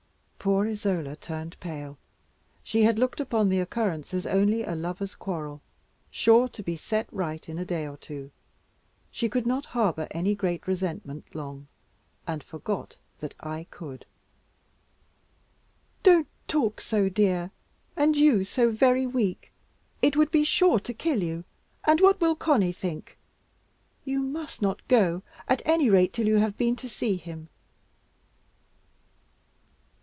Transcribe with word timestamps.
Poor 0.43 0.65
Isola 0.67 1.15
turned 1.15 1.55
pale; 1.59 1.99
she 2.63 2.81
had 2.81 2.97
looked 2.97 3.19
upon 3.19 3.47
the 3.49 3.59
occurrence 3.59 4.11
as 4.11 4.25
only 4.25 4.63
a 4.63 4.73
lover's 4.73 5.13
quarrel, 5.13 5.61
sure 6.09 6.47
to 6.47 6.63
be 6.63 6.75
set 6.75 7.07
right 7.13 7.47
in 7.47 7.59
a 7.59 7.63
day 7.65 7.87
or 7.87 7.95
two. 7.95 8.31
She 9.11 9.29
could 9.29 9.45
not 9.45 9.67
harbour 9.67 10.07
any 10.09 10.33
great 10.33 10.65
resentment 10.67 11.35
long, 11.35 11.67
and 12.25 12.43
forgot 12.43 12.95
that 13.19 13.35
I 13.39 13.67
could. 13.69 14.07
"Don't 16.01 16.27
talk 16.47 16.81
so, 16.81 17.07
dear; 17.07 17.51
and 17.95 18.17
you 18.17 18.43
so 18.43 18.71
very 18.71 19.05
weak! 19.05 19.53
it 20.01 20.17
would 20.17 20.31
be 20.31 20.43
sure 20.43 20.79
to 20.79 20.91
kill 20.95 21.21
you. 21.21 21.43
And 21.83 22.01
what 22.01 22.19
will 22.19 22.35
Conny 22.35 22.71
think? 22.71 23.15
You 24.03 24.21
must 24.23 24.59
not 24.59 24.87
go, 24.87 25.21
at 25.47 25.61
any 25.65 25.87
rate, 25.91 26.13
till 26.13 26.25
you 26.27 26.37
have 26.37 26.57
been 26.57 26.75
to 26.77 26.89
see 26.89 27.15
him." 27.17 27.49